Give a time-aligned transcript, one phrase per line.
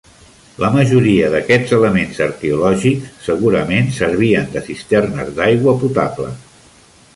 [0.61, 6.35] La majoria d'aquests elements arqueològics segurament servien de cisternes d'aigua potable.